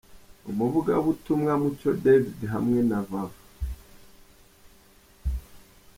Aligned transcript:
Umuvugabutumwa 0.49 1.51
Mucyo 1.61 1.89
David 2.03 2.37
hamwe 2.53 2.79
na 2.89 2.99
Vava. 3.09 3.41